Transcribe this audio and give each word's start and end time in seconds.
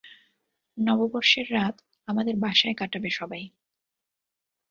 নববর্ষের 0.77 1.47
রাত 1.51 1.75
আমাদের 2.07 2.35
বাসায় 2.35 2.75
কাটাবে 2.75 3.09
সবাই। 3.09 3.43